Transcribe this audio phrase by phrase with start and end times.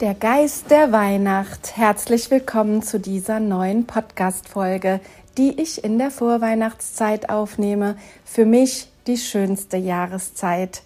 [0.00, 1.76] Der Geist der Weihnacht.
[1.76, 4.98] Herzlich willkommen zu dieser neuen Podcast-Folge,
[5.36, 7.96] die ich in der Vorweihnachtszeit aufnehme.
[8.24, 10.80] Für mich die schönste Jahreszeit.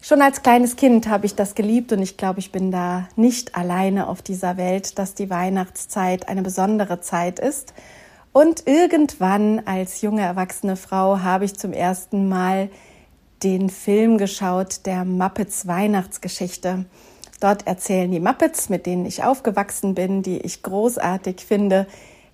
[0.00, 3.54] Schon als kleines Kind habe ich das geliebt und ich glaube, ich bin da nicht
[3.54, 7.74] alleine auf dieser Welt, dass die Weihnachtszeit eine besondere Zeit ist.
[8.32, 12.70] Und irgendwann als junge erwachsene Frau habe ich zum ersten Mal
[13.44, 16.86] den Film geschaut, der Muppets Weihnachtsgeschichte.
[17.42, 21.88] Dort erzählen die Muppets, mit denen ich aufgewachsen bin, die ich großartig finde.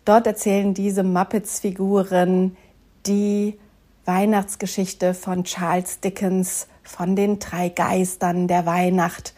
[0.05, 2.59] Dort erzählen diese Muppets-Figuren
[3.06, 3.59] die
[4.05, 9.33] Weihnachtsgeschichte von Charles Dickens, von den drei Geistern der Weihnacht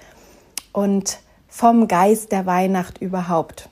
[0.72, 3.68] und vom Geist der Weihnacht überhaupt.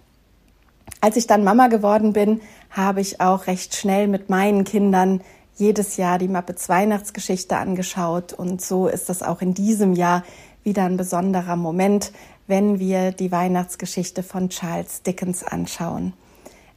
[1.00, 5.20] Als ich dann Mama geworden bin, habe ich auch recht schnell mit meinen Kindern
[5.56, 10.22] jedes Jahr die Muppets Weihnachtsgeschichte angeschaut und so ist das auch in diesem Jahr
[10.68, 12.12] wieder ein besonderer Moment,
[12.46, 16.12] wenn wir die Weihnachtsgeschichte von Charles Dickens anschauen.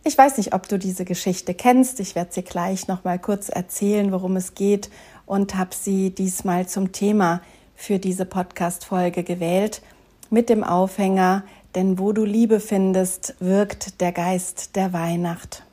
[0.06, 2.00] Ich weiß nicht, ob du diese Geschichte kennst.
[2.00, 4.90] Ich werde sie gleich noch mal kurz erzählen, worum es geht
[5.26, 7.42] und habe sie diesmal zum Thema
[7.76, 9.82] für diese Podcast-Folge gewählt
[10.30, 11.44] mit dem Aufhänger,
[11.76, 15.64] denn wo du Liebe findest, wirkt der Geist der Weihnacht.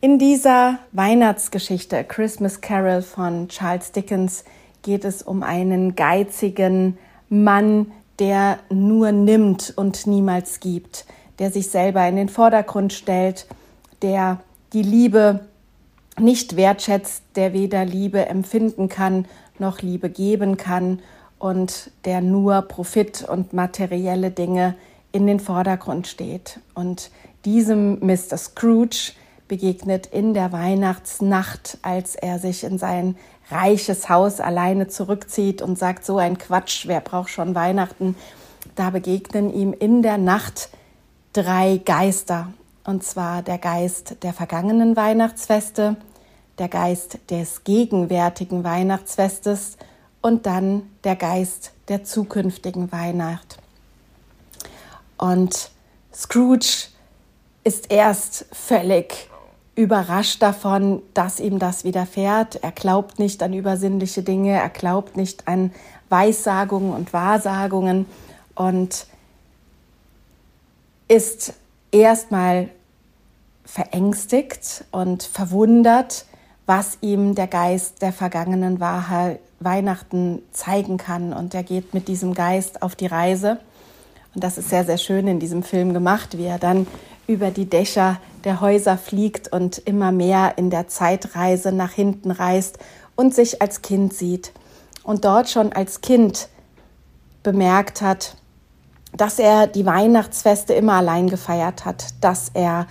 [0.00, 4.44] In dieser Weihnachtsgeschichte A Christmas Carol von Charles Dickens
[4.82, 6.98] geht es um einen geizigen
[7.30, 11.06] Mann, der nur nimmt und niemals gibt,
[11.38, 13.46] der sich selber in den Vordergrund stellt,
[14.02, 14.40] der
[14.74, 15.40] die Liebe
[16.18, 19.24] nicht wertschätzt, der weder Liebe empfinden kann
[19.60, 21.00] noch Liebe geben kann
[21.38, 24.74] und der nur Profit und materielle Dinge
[25.12, 26.58] in den Vordergrund steht.
[26.74, 27.10] Und
[27.44, 28.36] diesem Mr.
[28.36, 29.12] Scrooge
[29.50, 33.16] begegnet in der Weihnachtsnacht, als er sich in sein
[33.50, 38.14] reiches Haus alleine zurückzieht und sagt, so ein Quatsch, wer braucht schon Weihnachten?
[38.76, 40.68] Da begegnen ihm in der Nacht
[41.32, 42.52] drei Geister.
[42.84, 45.96] Und zwar der Geist der vergangenen Weihnachtsfeste,
[46.58, 49.78] der Geist des gegenwärtigen Weihnachtsfestes
[50.22, 53.58] und dann der Geist der zukünftigen Weihnacht.
[55.18, 55.72] Und
[56.14, 56.86] Scrooge
[57.64, 59.29] ist erst völlig
[59.80, 62.56] überrascht davon, dass ihm das widerfährt.
[62.56, 65.72] Er glaubt nicht an übersinnliche Dinge, er glaubt nicht an
[66.10, 68.04] Weissagungen und Wahrsagungen
[68.54, 69.06] und
[71.08, 71.54] ist
[71.92, 72.68] erstmal
[73.64, 76.26] verängstigt und verwundert,
[76.66, 81.32] was ihm der Geist der vergangenen Wahrheit Weihnachten zeigen kann.
[81.32, 83.58] Und er geht mit diesem Geist auf die Reise.
[84.34, 86.86] Und das ist sehr, sehr schön in diesem Film gemacht, wie er dann
[87.26, 92.78] über die Dächer der Häuser fliegt und immer mehr in der Zeitreise nach hinten reist
[93.16, 94.52] und sich als Kind sieht
[95.02, 96.48] und dort schon als Kind
[97.42, 98.36] bemerkt hat,
[99.16, 102.86] dass er die Weihnachtsfeste immer allein gefeiert hat, dass er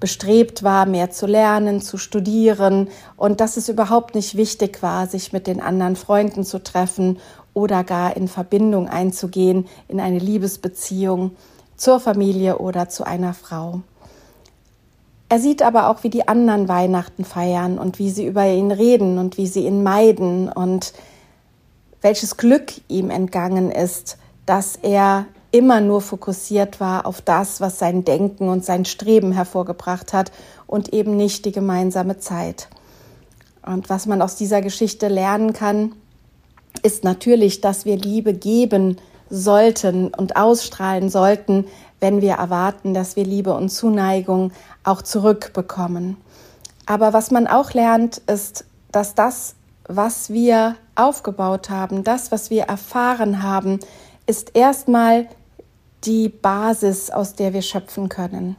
[0.00, 5.32] bestrebt war, mehr zu lernen, zu studieren und dass es überhaupt nicht wichtig war, sich
[5.32, 7.20] mit den anderen Freunden zu treffen
[7.54, 11.36] oder gar in Verbindung einzugehen, in eine Liebesbeziehung
[11.76, 13.82] zur Familie oder zu einer Frau.
[15.32, 19.16] Er sieht aber auch, wie die anderen Weihnachten feiern und wie sie über ihn reden
[19.16, 20.92] und wie sie ihn meiden und
[22.02, 28.04] welches Glück ihm entgangen ist, dass er immer nur fokussiert war auf das, was sein
[28.04, 30.32] Denken und sein Streben hervorgebracht hat
[30.66, 32.68] und eben nicht die gemeinsame Zeit.
[33.64, 35.94] Und was man aus dieser Geschichte lernen kann,
[36.82, 38.98] ist natürlich, dass wir Liebe geben
[39.30, 41.64] sollten und ausstrahlen sollten,
[42.02, 44.50] wenn wir erwarten, dass wir Liebe und Zuneigung
[44.82, 46.16] auch zurückbekommen.
[46.84, 49.54] Aber was man auch lernt, ist, dass das,
[49.86, 53.78] was wir aufgebaut haben, das, was wir erfahren haben,
[54.26, 55.28] ist erstmal
[56.04, 58.56] die Basis, aus der wir schöpfen können.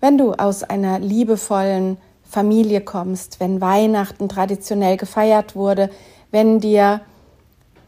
[0.00, 5.90] Wenn du aus einer liebevollen Familie kommst, wenn Weihnachten traditionell gefeiert wurde,
[6.30, 7.02] wenn dir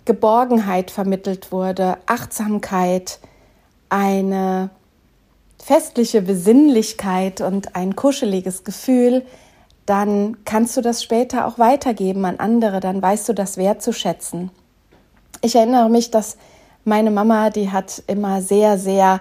[0.04, 3.18] Geborgenheit vermittelt wurde, Achtsamkeit,
[3.88, 4.70] eine
[5.62, 9.24] festliche Besinnlichkeit und ein kuscheliges Gefühl,
[9.86, 14.50] dann kannst du das später auch weitergeben an andere, dann weißt du das wertzuschätzen.
[15.42, 16.36] Ich erinnere mich, dass
[16.84, 19.20] meine Mama, die hat immer sehr, sehr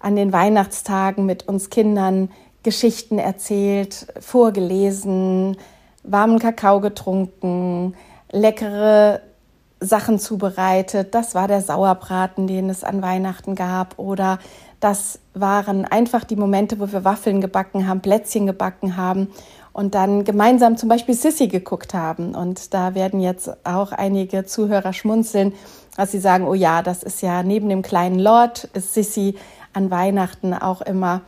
[0.00, 2.30] an den Weihnachtstagen mit uns Kindern
[2.62, 5.56] Geschichten erzählt, vorgelesen,
[6.02, 7.94] warmen Kakao getrunken,
[8.30, 9.20] leckere
[9.84, 11.14] Sachen zubereitet.
[11.14, 13.98] Das war der Sauerbraten, den es an Weihnachten gab.
[13.98, 14.38] Oder
[14.80, 19.28] das waren einfach die Momente, wo wir Waffeln gebacken haben, Plätzchen gebacken haben
[19.72, 22.34] und dann gemeinsam zum Beispiel Sissy geguckt haben.
[22.34, 25.52] Und da werden jetzt auch einige Zuhörer schmunzeln,
[25.96, 29.36] dass sie sagen, oh ja, das ist ja neben dem kleinen Lord, ist Sissy
[29.72, 31.22] an Weihnachten auch immer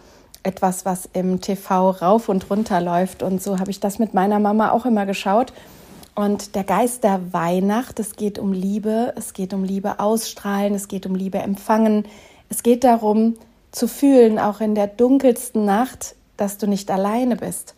[0.44, 3.23] etwas, was im TV rauf und runter läuft.
[3.23, 5.53] Und so habe ich das mit meiner Mama auch immer geschaut.
[6.16, 10.88] Und der Geist der Weihnacht, es geht um Liebe, es geht um Liebe ausstrahlen, es
[10.88, 12.08] geht um Liebe empfangen.
[12.48, 13.34] Es geht darum
[13.70, 17.74] zu fühlen, auch in der dunkelsten Nacht, dass du nicht alleine bist.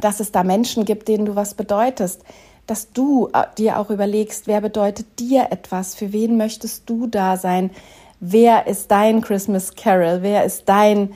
[0.00, 2.24] Dass es da Menschen gibt, denen du was bedeutest.
[2.66, 5.94] Dass du äh, dir auch überlegst, wer bedeutet dir etwas?
[5.94, 7.70] Für wen möchtest du da sein?
[8.18, 10.22] Wer ist dein Christmas Carol?
[10.22, 11.14] Wer ist dein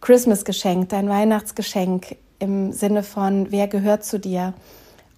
[0.00, 4.54] Christmas-Geschenk, dein Weihnachtsgeschenk im Sinne von, wer gehört zu dir?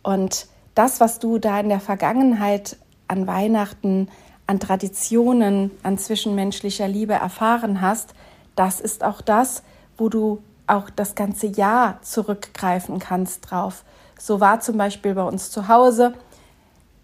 [0.03, 2.77] Und das, was du da in der Vergangenheit
[3.09, 4.09] an Weihnachten,
[4.47, 8.15] an Traditionen, an zwischenmenschlicher Liebe erfahren hast,
[8.55, 9.63] das ist auch das,
[9.97, 13.85] wo du auch das ganze Jahr zurückgreifen kannst drauf.
[14.19, 16.15] So war zum Beispiel bei uns zu Hause,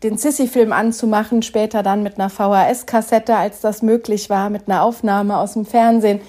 [0.03, 5.39] den Sissy-Film anzumachen, später dann mit einer VHS-Kassette, als das möglich war, mit einer Aufnahme
[5.39, 6.21] aus dem Fernsehen,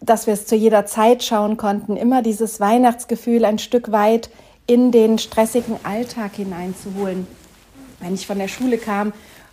[0.00, 4.30] dass wir es zu jeder Zeit schauen konnten, immer dieses Weihnachtsgefühl ein Stück weit
[4.66, 7.26] in den stressigen Alltag hineinzuholen.
[8.00, 9.12] Wenn ich von der Schule kam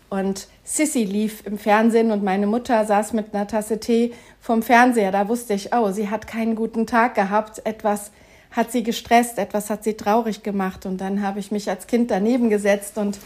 [0.10, 5.12] und Sissy lief im Fernsehen und meine Mutter saß mit einer Tasse Tee vom Fernseher,
[5.12, 8.12] da wusste ich, oh, sie hat keinen guten Tag gehabt, etwas
[8.52, 10.86] hat sie gestresst, etwas hat sie traurig gemacht.
[10.86, 13.20] Und dann habe ich mich als Kind daneben gesetzt und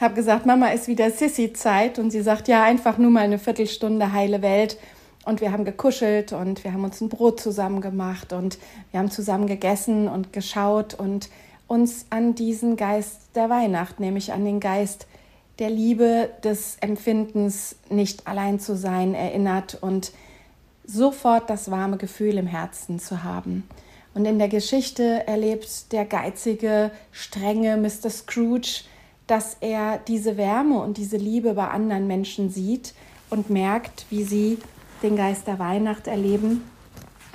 [0.00, 1.98] habe gesagt, Mama, ist wieder Sissy-Zeit.
[1.98, 4.76] Und sie sagt, ja, einfach nur mal eine Viertelstunde heile Welt.
[5.24, 8.58] Und wir haben gekuschelt und wir haben uns ein Brot zusammen gemacht und
[8.90, 11.30] wir haben zusammen gegessen und geschaut und
[11.66, 15.06] uns an diesen Geist der Weihnacht, nämlich an den Geist
[15.58, 20.12] der Liebe, des Empfindens, nicht allein zu sein, erinnert und
[20.84, 23.64] sofort das warme Gefühl im Herzen zu haben.
[24.14, 28.10] Und in der Geschichte erlebt der geizige, strenge Mr.
[28.10, 28.82] Scrooge,
[29.26, 32.94] dass er diese Wärme und diese Liebe bei anderen Menschen sieht
[33.30, 34.58] und merkt, wie sie
[35.04, 36.68] den Geist der Weihnacht erleben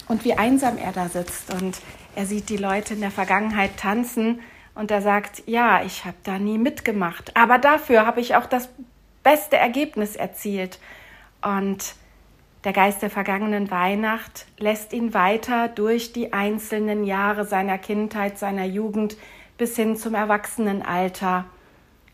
[0.07, 1.53] und wie einsam er da sitzt.
[1.53, 1.79] Und
[2.15, 4.41] er sieht die Leute in der Vergangenheit tanzen
[4.75, 8.69] und er sagt, ja, ich habe da nie mitgemacht, aber dafür habe ich auch das
[9.23, 10.79] beste Ergebnis erzielt.
[11.41, 11.95] Und
[12.63, 18.65] der Geist der vergangenen Weihnacht lässt ihn weiter durch die einzelnen Jahre seiner Kindheit, seiner
[18.65, 19.15] Jugend
[19.57, 21.45] bis hin zum Erwachsenenalter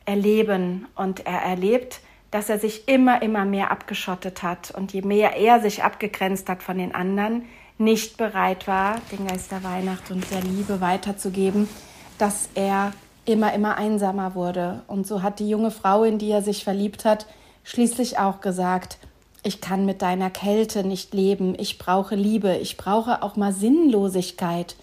[0.06, 0.88] erleben.
[0.96, 2.02] Und er erlebt,
[2.36, 4.70] dass er sich immer, immer mehr abgeschottet hat.
[4.70, 7.44] Und je mehr er sich abgegrenzt hat von den anderen,
[7.78, 11.70] nicht bereit war, den Geist der Weihnacht und der Liebe weiterzugeben,
[12.18, 12.92] dass er
[13.24, 14.82] immer, immer einsamer wurde.
[14.88, 17.26] Und so hat die junge Frau, in die er sich verliebt hat,
[17.64, 18.98] schließlich auch gesagt,
[19.44, 24.76] ich kann mit deiner Kälte nicht leben, ich brauche Liebe, ich brauche auch mal Sinnlosigkeit.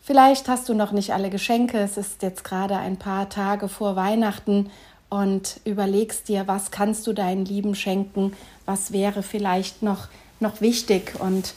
[0.00, 3.94] Vielleicht hast du noch nicht alle Geschenke, es ist jetzt gerade ein paar Tage vor
[3.94, 4.70] Weihnachten
[5.10, 8.32] und überlegst dir, was kannst du deinen Lieben schenken,
[8.64, 11.20] was wäre vielleicht noch, noch wichtig.
[11.20, 11.52] Und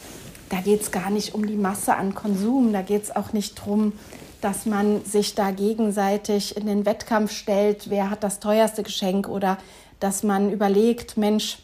[0.49, 3.59] da geht es gar nicht um die Masse an Konsum, da geht es auch nicht
[3.59, 3.93] darum,
[4.41, 9.57] dass man sich da gegenseitig in den Wettkampf stellt, wer hat das teuerste Geschenk oder
[10.01, 11.59] dass man überlegt, Mensch,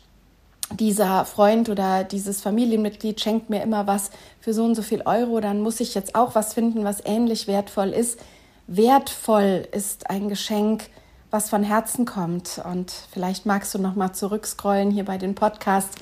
[0.71, 5.39] dieser Freund oder dieses Familienmitglied schenkt mir immer was für so und so viel Euro,
[5.39, 8.19] dann muss ich jetzt auch was finden, was ähnlich wertvoll ist.
[8.67, 10.83] Wertvoll ist ein Geschenk,
[11.31, 12.61] was von Herzen kommt.
[12.63, 15.95] Und vielleicht magst du noch mal zurückscrollen hier bei den Podcasts.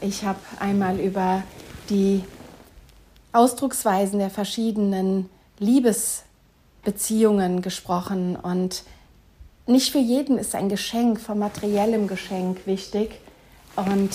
[0.00, 1.42] Ich habe einmal über
[1.88, 2.24] die
[3.32, 8.36] Ausdrucksweisen der verschiedenen Liebesbeziehungen gesprochen.
[8.36, 8.82] Und
[9.66, 13.20] nicht für jeden ist ein Geschenk von materiellem Geschenk wichtig.
[13.76, 14.10] Und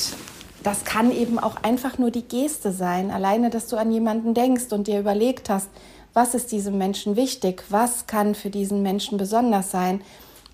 [0.64, 4.72] das kann eben auch einfach nur die Geste sein, alleine, dass du an jemanden denkst
[4.72, 5.70] und dir überlegt hast,
[6.14, 10.02] was ist diesem Menschen wichtig, was kann für diesen Menschen besonders sein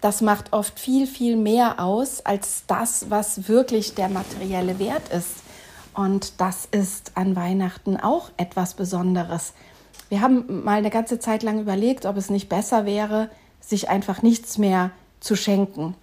[0.03, 5.35] das macht oft viel, viel mehr aus als das, was wirklich der materielle Wert ist.
[5.93, 9.53] Und das ist an Weihnachten auch etwas Besonderes.
[10.09, 13.29] Wir haben mal eine ganze Zeit lang überlegt, ob es nicht besser wäre,
[13.61, 14.91] sich einfach nichts mehr
[15.21, 15.95] zu schenken.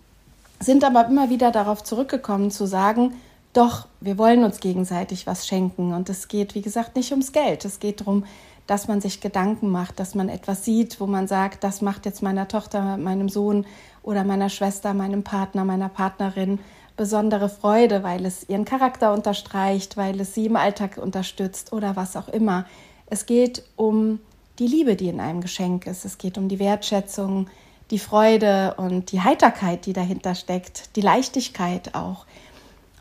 [0.60, 3.12] Sind aber immer wieder darauf zurückgekommen zu sagen,
[3.52, 7.64] Doch, wir wollen uns gegenseitig was schenken und es geht, wie gesagt, nicht ums Geld.
[7.64, 8.24] Es geht darum,
[8.68, 12.22] dass man sich Gedanken macht, dass man etwas sieht, wo man sagt, das macht jetzt
[12.22, 13.66] meiner Tochter, meinem Sohn
[14.02, 16.58] oder meiner Schwester, meinem Partner, meiner Partnerin
[16.96, 22.16] besondere Freude, weil es ihren Charakter unterstreicht, weil es sie im Alltag unterstützt oder was
[22.16, 22.66] auch immer.
[23.06, 24.20] Es geht um
[24.58, 26.04] die Liebe, die in einem Geschenk ist.
[26.04, 27.48] Es geht um die Wertschätzung,
[27.90, 32.26] die Freude und die Heiterkeit, die dahinter steckt, die Leichtigkeit auch.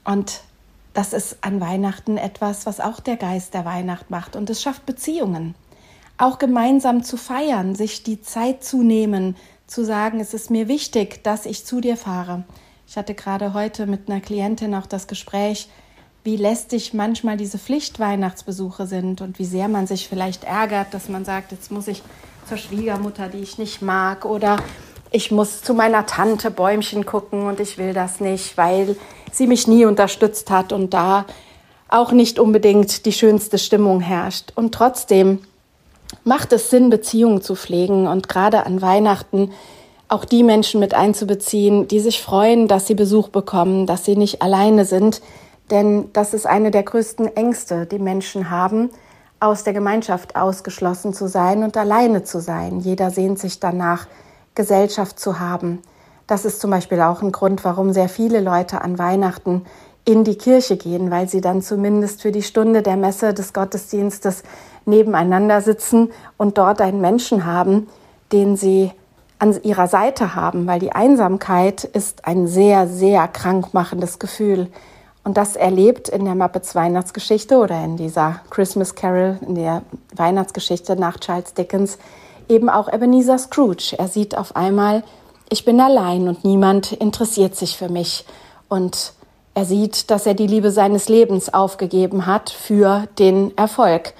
[0.05, 0.41] Und
[0.93, 4.35] das ist an Weihnachten etwas, was auch der Geist der Weihnacht macht.
[4.35, 5.55] Und es schafft Beziehungen.
[6.17, 9.35] Auch gemeinsam zu feiern, sich die Zeit zu nehmen,
[9.69, 12.43] zu sagen, es ist mir wichtig, dass ich zu dir fahre.
[12.87, 15.69] Ich hatte gerade heute mit einer Klientin auch das Gespräch,
[16.23, 21.23] wie lästig manchmal diese Pflichtweihnachtsbesuche sind und wie sehr man sich vielleicht ärgert, dass man
[21.23, 22.01] sagt, jetzt muss ich
[22.47, 24.57] zur Schwiegermutter, die ich nicht mag, oder
[25.11, 28.95] ich muss zu meiner Tante Bäumchen gucken und ich will das nicht, weil
[29.31, 31.25] sie mich nie unterstützt hat und da
[31.87, 34.51] auch nicht unbedingt die schönste Stimmung herrscht.
[34.55, 35.39] Und trotzdem
[36.23, 39.51] macht es Sinn, Beziehungen zu pflegen und gerade an Weihnachten
[40.07, 44.41] auch die Menschen mit einzubeziehen, die sich freuen, dass sie Besuch bekommen, dass sie nicht
[44.41, 45.21] alleine sind.
[45.69, 48.89] Denn das ist eine der größten Ängste, die Menschen haben,
[49.39, 52.79] aus der Gemeinschaft ausgeschlossen zu sein und alleine zu sein.
[52.79, 54.07] Jeder sehnt sich danach,
[54.55, 55.79] Gesellschaft zu haben.
[56.27, 59.63] Das ist zum Beispiel auch ein Grund, warum sehr viele Leute an Weihnachten
[60.05, 64.43] in die Kirche gehen, weil sie dann zumindest für die Stunde der Messe des Gottesdienstes
[64.89, 67.87] nebeneinander sitzen und dort einen Menschen haben,
[68.31, 68.91] den sie
[69.39, 74.67] an ihrer Seite haben, weil die Einsamkeit ist ein sehr, sehr krankmachendes Gefühl.
[75.23, 79.83] Und das erlebt in der Muppets Weihnachtsgeschichte oder in dieser Christmas Carol, in der
[80.15, 81.97] Weihnachtsgeschichte nach Charles Dickens,
[82.49, 83.95] eben auch Ebenezer Scrooge.
[83.97, 85.03] Er sieht auf einmal
[85.49, 88.25] ich bin allein und niemand interessiert sich für mich.
[88.67, 89.13] Und
[89.55, 94.13] er sieht, dass er die Liebe seines Lebens aufgegeben hat für den Erfolg.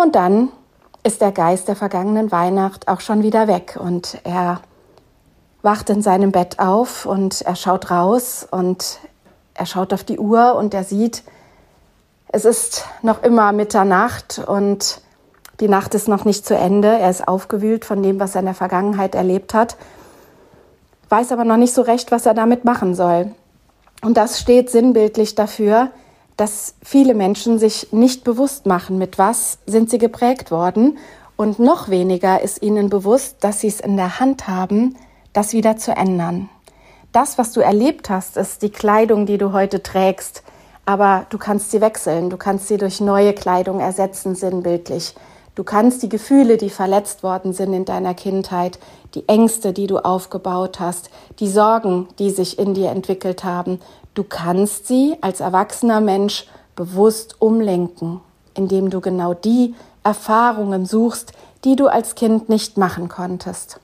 [0.00, 0.48] Und dann
[1.02, 4.62] ist der Geist der vergangenen Weihnacht auch schon wieder weg und er
[5.60, 8.98] wacht in seinem Bett auf und er schaut raus und
[9.52, 11.22] er schaut auf die Uhr und er sieht,
[12.28, 15.02] es ist noch immer Mitternacht und
[15.60, 16.88] die Nacht ist noch nicht zu Ende.
[16.88, 19.76] Er ist aufgewühlt von dem, was er in der Vergangenheit erlebt hat,
[21.10, 23.32] weiß aber noch nicht so recht, was er damit machen soll.
[24.00, 25.90] Und das steht sinnbildlich dafür,
[26.40, 30.96] dass viele Menschen sich nicht bewusst machen, mit was sind sie geprägt worden.
[31.36, 34.96] Und noch weniger ist ihnen bewusst, dass sie es in der Hand haben,
[35.34, 36.48] das wieder zu ändern.
[37.12, 40.42] Das, was du erlebt hast, ist die Kleidung, die du heute trägst.
[40.86, 45.14] Aber du kannst sie wechseln, du kannst sie durch neue Kleidung ersetzen, sinnbildlich.
[45.56, 48.78] Du kannst die Gefühle, die verletzt worden sind in deiner Kindheit,
[49.14, 53.78] die Ängste, die du aufgebaut hast, die Sorgen, die sich in dir entwickelt haben,
[54.14, 58.20] du kannst sie als erwachsener Mensch bewusst umlenken,
[58.54, 61.32] indem du genau die Erfahrungen suchst,
[61.64, 63.80] die du als Kind nicht machen konntest.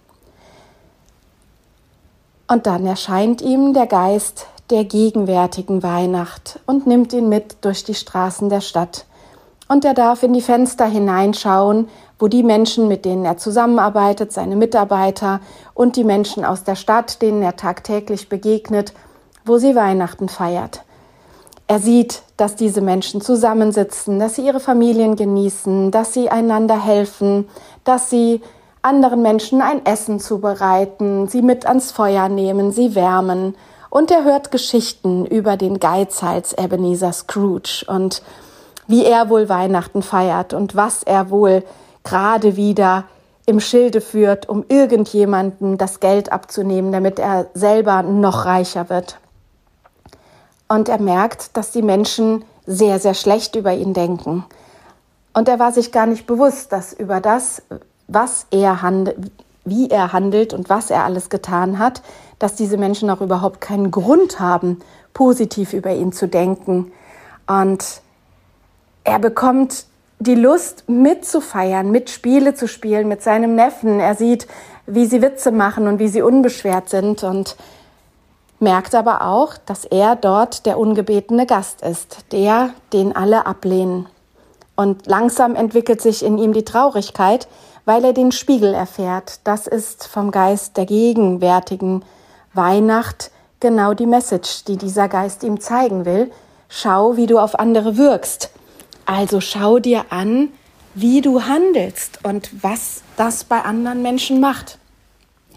[2.48, 7.94] Und dann erscheint ihm der Geist der gegenwärtigen Weihnacht und nimmt ihn mit durch die
[7.94, 9.06] Straßen der Stadt
[9.68, 14.56] und er darf in die Fenster hineinschauen, wo die Menschen, mit denen er zusammenarbeitet, seine
[14.56, 15.40] Mitarbeiter
[15.74, 18.92] und die Menschen aus der Stadt, denen er tagtäglich begegnet,
[19.46, 20.82] wo sie Weihnachten feiert.
[21.68, 27.48] Er sieht, dass diese Menschen zusammensitzen, dass sie ihre Familien genießen, dass sie einander helfen,
[27.84, 28.40] dass sie
[28.82, 33.56] anderen Menschen ein Essen zubereiten, sie mit ans Feuer nehmen, sie wärmen.
[33.90, 38.22] Und er hört Geschichten über den Geizhals Ebenezer Scrooge und
[38.86, 41.64] wie er wohl Weihnachten feiert und was er wohl
[42.04, 43.04] gerade wieder
[43.46, 49.18] im Schilde führt, um irgendjemanden das Geld abzunehmen, damit er selber noch reicher wird.
[50.68, 54.44] Und er merkt, dass die Menschen sehr, sehr schlecht über ihn denken.
[55.32, 57.62] Und er war sich gar nicht bewusst, dass über das,
[58.08, 59.30] was er handelt,
[59.64, 62.00] wie er handelt und was er alles getan hat,
[62.38, 64.78] dass diese Menschen auch überhaupt keinen Grund haben,
[65.12, 66.92] positiv über ihn zu denken.
[67.46, 67.84] Und
[69.04, 69.86] er bekommt
[70.18, 74.00] die Lust mitzufeiern, mit Spiele zu spielen mit seinem Neffen.
[74.00, 74.46] Er sieht,
[74.86, 77.56] wie sie Witze machen und wie sie unbeschwert sind und
[78.58, 84.06] merkt aber auch, dass er dort der ungebetene Gast ist, der, den alle ablehnen.
[84.74, 87.48] Und langsam entwickelt sich in ihm die Traurigkeit,
[87.84, 89.40] weil er den Spiegel erfährt.
[89.44, 92.04] Das ist vom Geist der gegenwärtigen
[92.52, 96.30] Weihnacht genau die Message, die dieser Geist ihm zeigen will.
[96.68, 98.50] Schau, wie du auf andere wirkst.
[99.06, 100.48] Also schau dir an,
[100.94, 104.78] wie du handelst und was das bei anderen Menschen macht.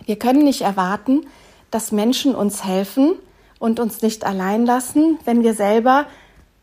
[0.06, 1.26] Wir können nicht erwarten,
[1.72, 3.14] dass Menschen uns helfen
[3.60, 6.06] und uns nicht allein lassen, wenn wir selber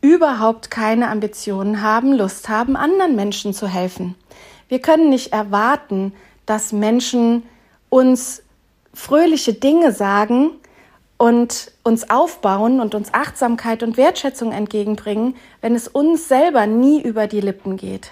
[0.01, 4.15] überhaupt keine Ambitionen haben, Lust haben, anderen Menschen zu helfen.
[4.69, 6.13] Wir können nicht erwarten,
[6.45, 7.43] dass Menschen
[7.89, 8.43] uns
[8.93, 10.51] fröhliche Dinge sagen
[11.17, 17.27] und uns aufbauen und uns Achtsamkeit und Wertschätzung entgegenbringen, wenn es uns selber nie über
[17.27, 18.11] die Lippen geht.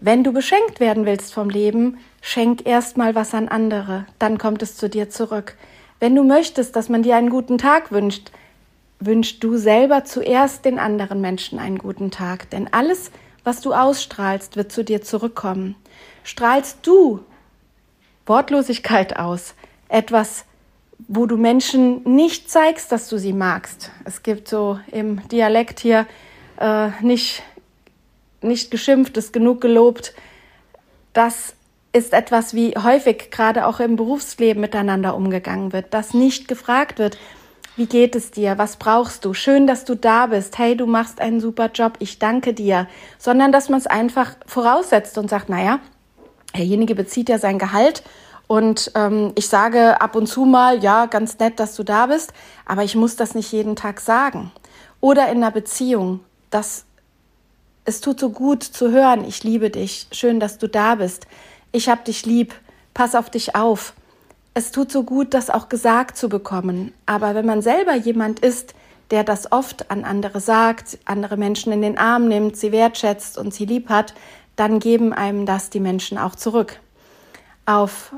[0.00, 4.76] Wenn du beschenkt werden willst vom Leben, schenk erstmal was an andere, dann kommt es
[4.76, 5.56] zu dir zurück.
[6.00, 8.30] Wenn du möchtest, dass man dir einen guten Tag wünscht,
[9.00, 13.10] wünschst du selber zuerst den anderen Menschen einen guten Tag, denn alles,
[13.42, 15.76] was du ausstrahlst, wird zu dir zurückkommen.
[16.22, 17.20] Strahlst du
[18.26, 19.54] Wortlosigkeit aus,
[19.88, 20.44] etwas,
[21.08, 23.90] wo du Menschen nicht zeigst, dass du sie magst.
[24.04, 26.06] Es gibt so im Dialekt hier
[26.58, 27.42] äh, nicht,
[28.40, 30.14] nicht geschimpft, ist genug gelobt.
[31.12, 31.53] Das
[31.94, 37.16] ist etwas, wie häufig gerade auch im Berufsleben miteinander umgegangen wird, dass nicht gefragt wird,
[37.76, 38.58] wie geht es dir?
[38.58, 39.32] Was brauchst du?
[39.32, 40.58] Schön, dass du da bist.
[40.58, 41.94] Hey, du machst einen super Job.
[41.98, 42.86] Ich danke dir.
[43.18, 45.80] Sondern, dass man es einfach voraussetzt und sagt, naja,
[46.56, 48.04] derjenige bezieht ja sein Gehalt
[48.46, 52.32] und ähm, ich sage ab und zu mal, ja, ganz nett, dass du da bist,
[52.66, 54.52] aber ich muss das nicht jeden Tag sagen.
[55.00, 56.20] Oder in einer Beziehung,
[56.50, 56.84] dass
[57.84, 61.26] es tut so gut zu hören, ich liebe dich, schön, dass du da bist,
[61.74, 62.54] ich hab dich lieb,
[62.94, 63.94] pass auf dich auf
[64.54, 66.94] es tut so gut, das auch gesagt zu bekommen.
[67.06, 68.74] Aber wenn man selber jemand ist,
[69.10, 73.52] der das oft an andere sagt, andere Menschen in den Arm nimmt, sie wertschätzt und
[73.52, 74.14] sie lieb hat,
[74.56, 76.78] dann geben einem das die Menschen auch zurück.
[77.66, 78.14] Auf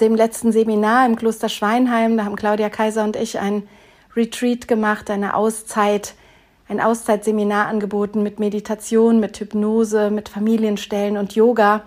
[0.00, 3.68] dem letzten Seminar im Kloster Schweinheim, da haben Claudia Kaiser und ich ein
[4.14, 6.14] Retreat gemacht, eine Auszeit,
[6.68, 11.82] ein Auszeitseminar angeboten mit Meditation, mit Hypnose, mit Familienstellen und Yoga.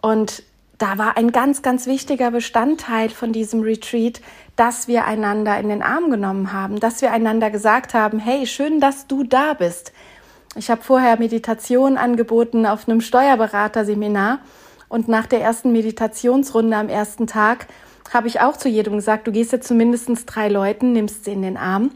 [0.00, 0.42] Und
[0.78, 4.20] da war ein ganz, ganz wichtiger Bestandteil von diesem Retreat,
[4.54, 8.80] dass wir einander in den Arm genommen haben, dass wir einander gesagt haben, hey, schön,
[8.80, 9.92] dass du da bist.
[10.54, 14.38] Ich habe vorher Meditation angeboten auf einem Steuerberaterseminar
[14.88, 17.66] und nach der ersten Meditationsrunde am ersten Tag
[18.12, 21.32] habe ich auch zu jedem gesagt, du gehst jetzt zu mindestens drei Leuten, nimmst sie
[21.32, 21.90] in den Arm,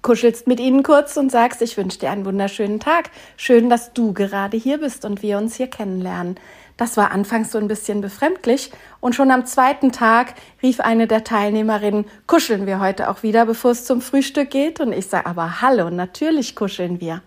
[0.00, 3.10] kuschelst mit ihnen kurz und sagst, ich wünsche dir einen wunderschönen Tag.
[3.36, 6.36] Schön, dass du gerade hier bist und wir uns hier kennenlernen.
[6.80, 11.24] Das war anfangs so ein bisschen befremdlich und schon am zweiten Tag rief eine der
[11.24, 14.80] Teilnehmerinnen, kuscheln wir heute auch wieder, bevor es zum Frühstück geht?
[14.80, 17.20] Und ich sage, aber hallo, natürlich kuscheln wir.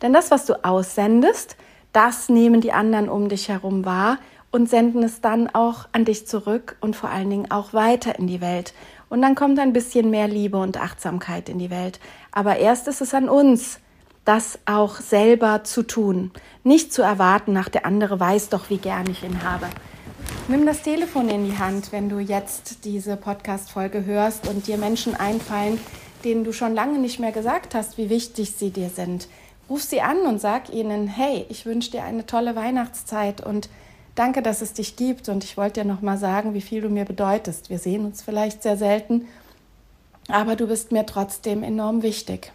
[0.00, 1.56] Denn das, was du aussendest,
[1.92, 4.18] das nehmen die anderen um dich herum wahr
[4.52, 8.28] und senden es dann auch an dich zurück und vor allen Dingen auch weiter in
[8.28, 8.74] die Welt.
[9.08, 11.98] Und dann kommt ein bisschen mehr Liebe und Achtsamkeit in die Welt.
[12.30, 13.80] Aber erst ist es an uns,
[14.30, 16.30] das auch selber zu tun.
[16.62, 19.66] Nicht zu erwarten, nach der andere weiß doch, wie gern ich ihn habe.
[20.46, 25.16] Nimm das Telefon in die Hand, wenn du jetzt diese Podcast-Folge hörst und dir Menschen
[25.16, 25.80] einfallen,
[26.22, 29.26] denen du schon lange nicht mehr gesagt hast, wie wichtig sie dir sind.
[29.68, 33.68] Ruf sie an und sag ihnen, hey, ich wünsche dir eine tolle Weihnachtszeit und
[34.14, 36.88] danke, dass es dich gibt und ich wollte dir noch mal sagen, wie viel du
[36.88, 37.68] mir bedeutest.
[37.68, 39.26] Wir sehen uns vielleicht sehr selten,
[40.28, 42.52] aber du bist mir trotzdem enorm wichtig.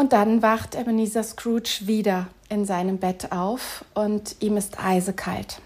[0.00, 5.60] Und dann wacht Ebenezer Scrooge wieder in seinem Bett auf und ihm ist eisekalt.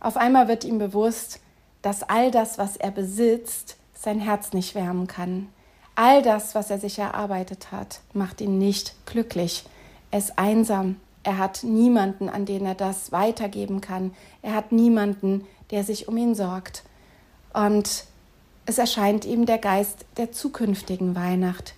[0.00, 1.38] Auf einmal wird ihm bewusst,
[1.80, 5.48] dass all das, was er besitzt, sein Herz nicht wärmen kann.
[5.94, 9.62] All das, was er sich erarbeitet hat, macht ihn nicht glücklich.
[10.10, 10.96] Er ist einsam.
[11.22, 14.12] Er hat niemanden, an den er das weitergeben kann.
[14.42, 16.82] Er hat niemanden, der sich um ihn sorgt.
[17.52, 18.06] Und
[18.66, 21.74] es erscheint ihm der Geist der zukünftigen Weihnacht,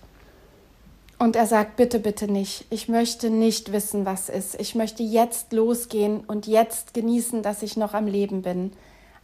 [1.21, 2.65] und er sagt, bitte, bitte nicht.
[2.71, 4.59] Ich möchte nicht wissen, was ist.
[4.59, 8.71] Ich möchte jetzt losgehen und jetzt genießen, dass ich noch am Leben bin.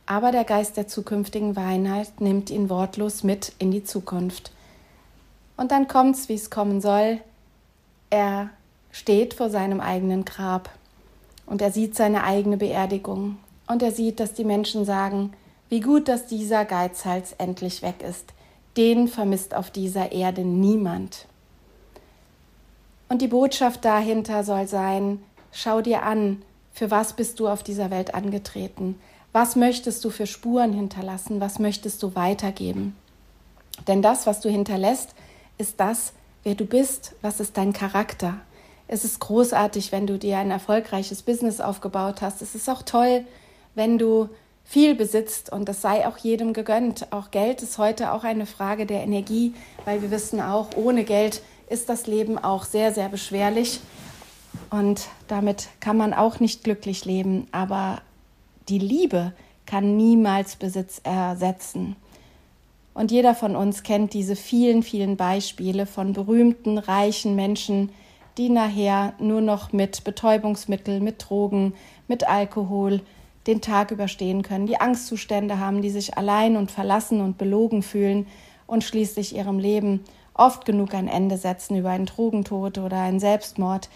[0.06, 4.52] Aber der Geist der zukünftigen Weihnacht nimmt ihn wortlos mit in die Zukunft.
[5.58, 7.18] Und dann kommt's, wie es kommen soll.
[8.12, 8.52] Er
[8.92, 10.70] steht vor seinem eigenen Grab
[11.48, 15.34] und er sieht seine eigene Beerdigung und er sieht, dass die Menschen sagen,
[15.70, 18.34] wie gut, dass dieser Geizhals endlich weg ist.
[18.78, 21.26] Den vermisst auf dieser Erde niemand.
[23.10, 26.41] Und die Botschaft dahinter soll sein, schau dir an,
[26.74, 29.00] für was bist du auf dieser Welt angetreten?
[29.32, 31.39] Was möchtest du für Spuren hinterlassen?
[31.39, 32.96] Was möchtest du weitergeben?
[33.88, 35.15] Denn das, was du hinterlässt,
[35.58, 38.36] ist das, wer du bist, was ist dein Charakter.
[38.88, 42.41] Es ist großartig, wenn du dir ein erfolgreiches Business aufgebaut hast.
[42.41, 43.26] Es ist auch toll,
[43.76, 44.30] wenn du
[44.63, 47.12] viel besitzt und das sei auch jedem gegönnt.
[47.12, 49.54] Auch Geld ist heute auch eine Frage der Energie,
[49.86, 53.80] weil wir wissen auch, ohne Geld ist das Leben auch sehr, sehr beschwerlich
[54.70, 57.48] und damit kann man auch nicht glücklich leben.
[57.52, 58.02] Aber
[58.70, 59.34] die Liebe
[59.66, 61.96] kann niemals Besitz ersetzen.
[62.94, 67.92] Und jeder von uns kennt diese vielen, vielen Beispiele von berühmten, reichen Menschen,
[68.38, 71.74] die nachher nur noch mit Betäubungsmitteln, mit Drogen,
[72.08, 73.02] mit Alkohol
[73.46, 78.28] den Tag überstehen können, die Angstzustände haben, die sich allein und verlassen und belogen fühlen
[78.66, 80.04] und schließlich ihrem Leben
[80.38, 83.89] oft genug ein Ende setzen über einen Drogentod oder einen Selbstmord.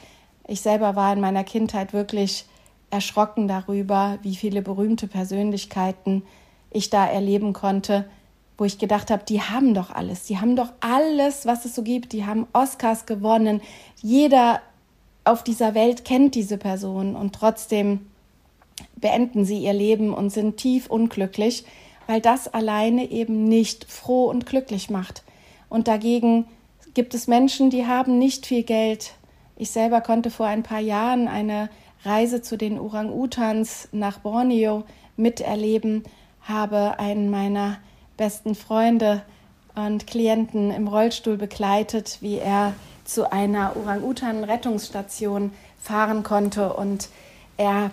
[0.47, 2.45] Ich selber war in meiner Kindheit wirklich
[2.89, 6.23] erschrocken darüber, wie viele berühmte Persönlichkeiten
[6.71, 8.05] ich da erleben konnte,
[8.57, 11.83] wo ich gedacht habe, die haben doch alles, die haben doch alles, was es so
[11.83, 13.61] gibt, die haben Oscars gewonnen,
[14.01, 14.61] jeder
[15.23, 18.07] auf dieser Welt kennt diese Person und trotzdem
[18.95, 21.65] beenden sie ihr Leben und sind tief unglücklich,
[22.07, 25.23] weil das alleine eben nicht froh und glücklich macht.
[25.71, 26.47] Und dagegen
[26.93, 29.13] gibt es Menschen, die haben nicht viel Geld.
[29.55, 31.69] Ich selber konnte vor ein paar Jahren eine
[32.03, 34.83] Reise zu den Orang-Utans nach Borneo
[35.15, 36.03] miterleben,
[36.41, 37.77] habe einen meiner
[38.17, 39.21] besten Freunde
[39.73, 42.73] und Klienten im Rollstuhl begleitet, wie er
[43.05, 46.73] zu einer Orang-Utan-Rettungsstation fahren konnte.
[46.73, 47.07] Und
[47.55, 47.91] er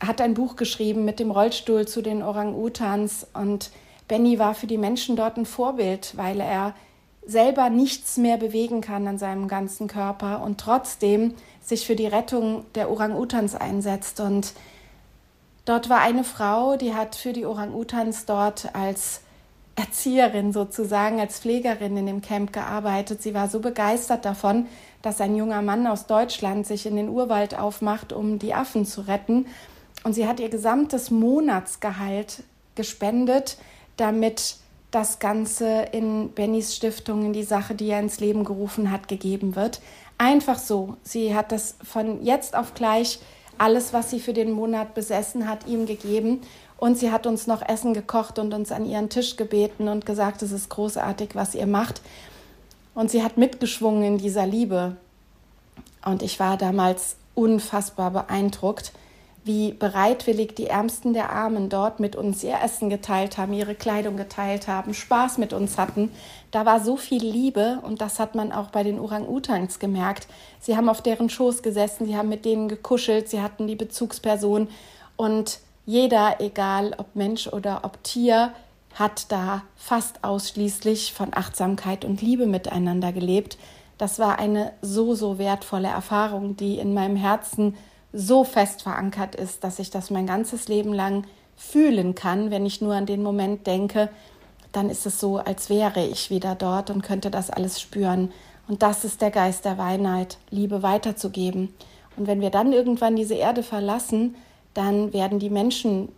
[0.00, 3.28] hat ein Buch geschrieben mit dem Rollstuhl zu den Orang-Utans.
[3.32, 3.70] Und
[4.08, 6.74] Benny war für die Menschen dort ein Vorbild, weil er
[7.26, 12.64] selber nichts mehr bewegen kann an seinem ganzen Körper und trotzdem sich für die Rettung
[12.74, 14.20] der Orang-Utans einsetzt.
[14.20, 14.54] Und
[15.64, 19.20] dort war eine Frau, die hat für die Orang-Utans dort als
[19.76, 23.22] Erzieherin sozusagen, als Pflegerin in dem Camp gearbeitet.
[23.22, 24.66] Sie war so begeistert davon,
[25.00, 29.02] dass ein junger Mann aus Deutschland sich in den Urwald aufmacht, um die Affen zu
[29.02, 29.46] retten.
[30.04, 32.42] Und sie hat ihr gesamtes Monatsgehalt
[32.74, 33.56] gespendet,
[33.96, 34.56] damit
[34.92, 39.56] das Ganze in Bennys Stiftung, in die Sache, die er ins Leben gerufen hat, gegeben
[39.56, 39.80] wird.
[40.18, 40.96] Einfach so.
[41.02, 43.18] Sie hat das von jetzt auf gleich
[43.58, 46.42] alles, was sie für den Monat besessen hat, ihm gegeben.
[46.76, 50.42] Und sie hat uns noch Essen gekocht und uns an ihren Tisch gebeten und gesagt,
[50.42, 52.02] es ist großartig, was ihr macht.
[52.94, 54.96] Und sie hat mitgeschwungen in dieser Liebe.
[56.04, 58.92] Und ich war damals unfassbar beeindruckt,
[59.44, 64.16] wie bereitwillig die Ärmsten der Armen dort mit uns ihr Essen geteilt haben, ihre Kleidung
[64.16, 66.12] geteilt haben, Spaß mit uns hatten.
[66.52, 70.28] Da war so viel Liebe und das hat man auch bei den Orang-Utans gemerkt.
[70.60, 74.68] Sie haben auf deren Schoß gesessen, sie haben mit denen gekuschelt, sie hatten die Bezugsperson
[75.16, 78.52] und jeder, egal ob Mensch oder ob Tier,
[78.94, 83.58] hat da fast ausschließlich von Achtsamkeit und Liebe miteinander gelebt.
[83.98, 87.74] Das war eine so, so wertvolle Erfahrung, die in meinem Herzen
[88.12, 91.24] so fest verankert ist, dass ich das mein ganzes Leben lang
[91.56, 94.08] fühlen kann, wenn ich nur an den Moment denke,
[94.72, 98.32] dann ist es so, als wäre ich wieder dort und könnte das alles spüren.
[98.68, 101.74] Und das ist der Geist der Weihnacht, Liebe weiterzugeben.
[102.16, 104.34] Und wenn wir dann irgendwann diese Erde verlassen,
[104.74, 106.08] dann werden die Menschen,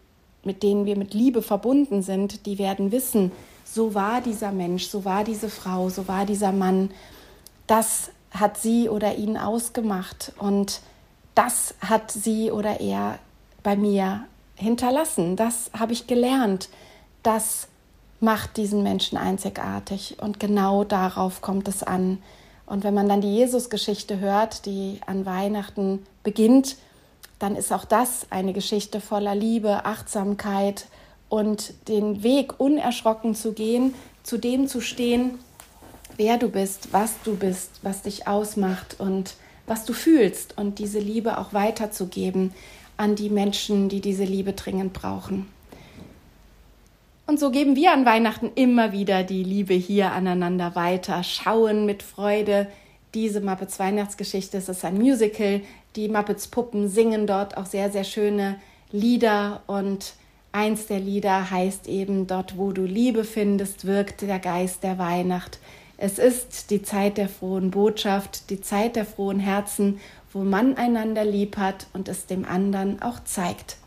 [0.44, 3.33] mit denen wir mit Liebe verbunden sind, die werden wissen,
[3.64, 6.90] so war dieser Mensch, so war diese Frau, so war dieser Mann.
[7.66, 10.80] Das hat sie oder ihn ausgemacht und
[11.35, 13.18] das hat sie oder er
[13.62, 14.25] bei mir
[14.57, 15.37] hinterlassen.
[15.37, 16.68] Das habe ich gelernt.
[17.23, 17.68] Das
[18.20, 22.18] macht diesen Menschen einzigartig und genau darauf kommt es an.
[22.66, 26.77] Und wenn man dann die Jesusgeschichte hört, die an Weihnachten beginnt,
[27.38, 30.87] dann ist auch das eine Geschichte voller Liebe, Achtsamkeit
[31.29, 35.38] und den Weg unerschrocken zu gehen, zu dem zu stehen,
[36.16, 39.35] wer du bist, was du bist, was dich ausmacht und
[39.66, 42.53] was du fühlst und diese Liebe auch weiterzugeben
[42.96, 45.46] an die Menschen, die diese Liebe dringend brauchen.
[47.27, 52.03] Und so geben wir an Weihnachten immer wieder die Liebe hier aneinander weiter, schauen mit
[52.03, 52.66] Freude
[53.14, 54.59] diese Muppets Weihnachtsgeschichte.
[54.59, 55.62] Es ist ein Musical,
[55.96, 58.57] die Muppets Puppen singen dort auch sehr, sehr schöne
[58.90, 60.14] Lieder und
[60.53, 65.59] eins der Lieder heißt eben Dort, wo du Liebe findest, wirkt der Geist der Weihnacht.
[66.05, 70.01] Es ist die Zeit der frohen Botschaft, die Zeit der frohen Herzen,
[70.35, 73.79] wo man einander lieb hat und es dem anderen auch zeigt.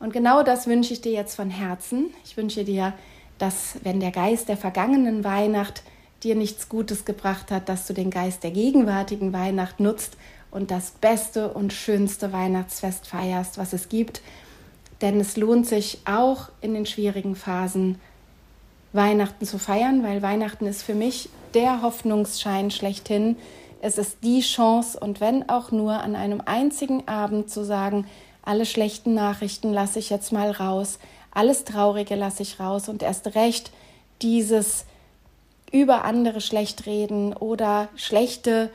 [0.00, 2.10] Und genau das wünsche ich dir jetzt von Herzen.
[2.24, 2.92] Ich wünsche dir,
[3.38, 5.84] dass wenn der Geist der vergangenen Weihnacht
[6.24, 10.16] dir nichts Gutes gebracht hat, dass du den Geist der gegenwärtigen Weihnacht nutzt
[10.50, 14.22] und das beste und schönste Weihnachtsfest feierst, was es gibt.
[15.02, 18.00] Denn es lohnt sich auch in den schwierigen Phasen
[18.92, 23.36] Weihnachten zu feiern, weil Weihnachten ist für mich der Hoffnungsschein schlechthin.
[23.80, 28.06] Es ist die Chance und wenn auch nur an einem einzigen Abend zu sagen,
[28.42, 30.98] alle schlechten Nachrichten lasse ich jetzt mal raus,
[31.30, 33.72] alles Traurige lasse ich raus und erst recht
[34.22, 34.84] dieses
[35.72, 38.70] über andere schlecht reden oder schlechte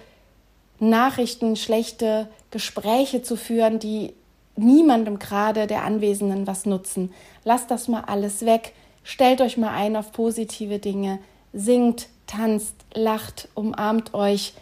[0.79, 4.13] Nachrichten, schlechte Gespräche zu führen, die
[4.55, 7.13] niemandem gerade der Anwesenden was nutzen.
[7.43, 8.73] Lass das mal alles weg.
[9.03, 11.19] Stellt euch mal ein auf positive Dinge,
[11.53, 14.53] singt, tanzt, lacht, umarmt euch,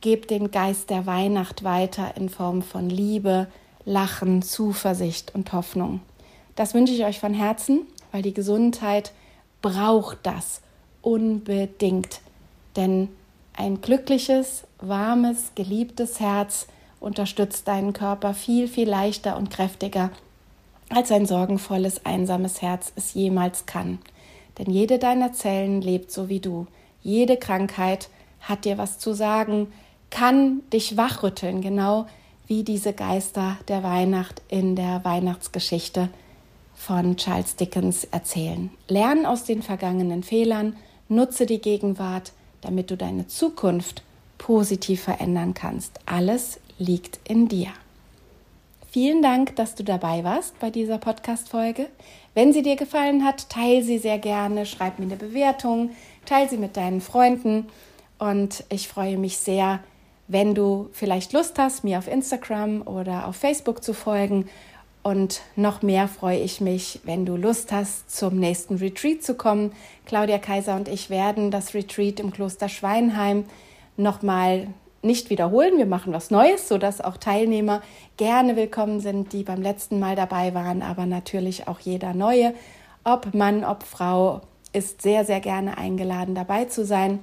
[0.00, 3.46] gebt den Geist der Weihnacht weiter in Form von Liebe,
[3.84, 6.00] Lachen, Zuversicht und Hoffnung.
[6.56, 9.12] Das wünsche ich euch von Herzen, weil die Gesundheit
[9.62, 10.60] braucht das
[11.00, 12.20] unbedingt.
[12.76, 13.08] Denn
[13.54, 16.66] ein glückliches, warmes, geliebtes Herz
[17.00, 20.10] unterstützt deinen Körper viel, viel leichter und kräftiger,
[20.88, 23.98] als ein sorgenvolles, einsames Herz es jemals kann.
[24.58, 26.66] Denn jede deiner Zellen lebt so wie du.
[27.02, 28.08] Jede Krankheit
[28.40, 29.72] hat dir was zu sagen,
[30.10, 32.06] kann dich wachrütteln, genau
[32.46, 36.08] wie diese Geister der Weihnacht in der Weihnachtsgeschichte
[36.74, 38.70] von Charles Dickens erzählen.
[38.88, 40.76] Lern aus den vergangenen Fehlern,
[41.08, 44.02] nutze die Gegenwart, damit du deine Zukunft
[44.38, 46.00] positiv verändern kannst.
[46.06, 47.68] Alles liegt in dir.
[48.90, 51.88] Vielen Dank, dass du dabei warst bei dieser Podcast-Folge.
[52.34, 55.90] Wenn sie dir gefallen hat, teile sie sehr gerne, schreib mir eine Bewertung,
[56.24, 57.66] teile sie mit deinen Freunden
[58.18, 59.80] und ich freue mich sehr,
[60.28, 64.48] wenn du vielleicht Lust hast, mir auf Instagram oder auf Facebook zu folgen
[65.02, 69.72] und noch mehr freue ich mich, wenn du Lust hast, zum nächsten Retreat zu kommen.
[70.06, 73.44] Claudia Kaiser und ich werden das Retreat im Kloster Schweinheim
[73.96, 74.68] nochmal
[75.02, 75.78] nicht wiederholen.
[75.78, 77.82] Wir machen was Neues, sodass auch Teilnehmer
[78.16, 82.54] gerne willkommen sind, die beim letzten Mal dabei waren, aber natürlich auch jeder Neue.
[83.04, 87.18] Ob Mann, ob Frau, ist sehr, sehr gerne eingeladen, dabei zu sein.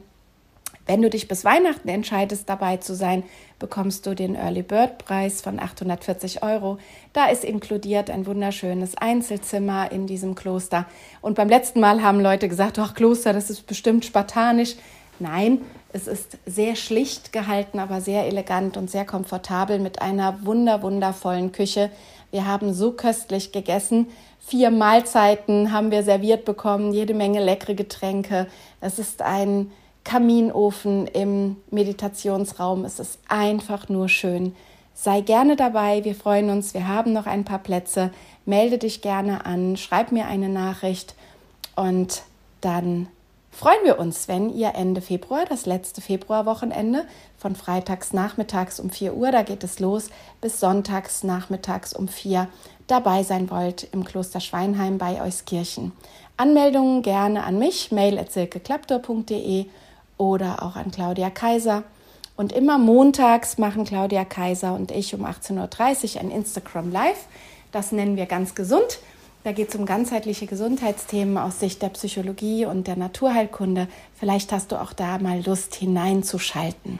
[0.86, 3.24] Wenn du dich bis Weihnachten entscheidest, dabei zu sein,
[3.60, 6.80] bekommst du den Early Bird Preis von 840 Euro.
[7.14, 10.86] Da ist inkludiert ein wunderschönes Einzelzimmer in diesem Kloster.
[11.22, 14.78] Und beim letzten Mal haben Leute gesagt, ach Kloster, das ist bestimmt spartanisch.
[15.20, 20.84] Nein, es ist sehr schlicht gehalten, aber sehr elegant und sehr komfortabel mit einer wunder
[20.84, 21.90] wundervollen Küche.
[22.32, 24.08] Wir haben so köstlich gegessen.
[24.40, 28.48] Vier Mahlzeiten haben wir serviert bekommen, jede Menge leckere Getränke.
[28.82, 29.72] Es ist ein
[30.04, 32.86] Kaminofen im Meditationsraum.
[32.86, 34.56] Es ist einfach nur schön.
[34.94, 38.12] Sei gerne dabei, wir freuen uns, wir haben noch ein paar Plätze.
[38.46, 41.16] Melde dich gerne an, schreib mir eine Nachricht
[41.76, 42.24] und
[42.62, 43.08] dann
[43.60, 47.06] freuen wir uns, wenn ihr Ende Februar, das letzte Februarwochenende,
[47.38, 52.48] von freitags nachmittags um 4 Uhr, da geht es los, bis sonntags nachmittags um 4
[52.88, 55.92] dabei sein wollt im Kloster Schweinheim bei Euskirchen.
[56.38, 59.66] Anmeldungen gerne an mich, mail at silkeklaptor.de
[60.18, 61.84] oder auch an Claudia Kaiser.
[62.38, 67.26] Und immer montags machen Claudia Kaiser und ich um 18.30 Uhr ein Instagram Live.
[67.74, 69.00] Das nennen wir ganz gesund.
[69.44, 73.88] Da geht es um ganzheitliche Gesundheitsthemen aus Sicht der Psychologie und der Naturheilkunde.
[74.14, 77.00] Vielleicht hast du auch da mal Lust hineinzuschalten.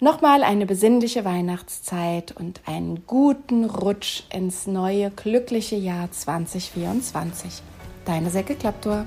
[0.00, 7.62] Nochmal eine besinnliche Weihnachtszeit und einen guten Rutsch ins neue glückliche Jahr 2024.
[8.04, 9.06] Deine Säcke Klapptor.